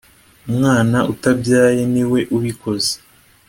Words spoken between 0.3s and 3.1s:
umwana utabyaye niwe ubikoze